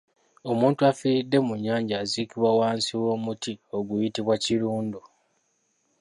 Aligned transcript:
Omuntu 0.51 0.81
afiiridde 0.91 1.37
mu 1.47 1.53
nnyanja 1.57 1.95
aziikibwa 2.03 2.49
wansi 2.59 2.91
w’omuti 3.01 3.51
oguyitibwa 3.77 4.35
Kirundu. 4.43 4.99